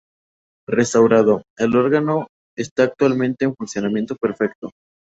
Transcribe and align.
Restaurado, 0.67 1.43
el 1.59 1.75
órgano 1.75 2.25
está 2.57 2.81
actualmente 2.85 3.45
en 3.45 3.53
funcionamiento 3.55 4.15
perfecto. 4.15 4.71